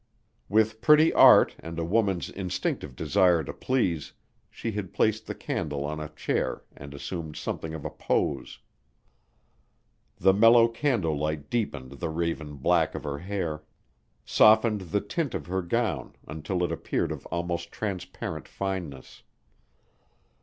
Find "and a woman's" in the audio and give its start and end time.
1.59-2.31